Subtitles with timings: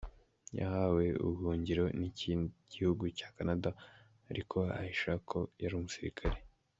[0.59, 2.31] Yahawe ubuhungiro n’iki
[2.71, 3.69] gihugu cya Canada,
[4.31, 6.37] ariko ahisha ko yari umusirikare.